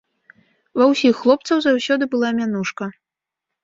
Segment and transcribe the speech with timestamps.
[0.79, 2.95] Ва ўсіх хлопцаў заўсёды была мянушка.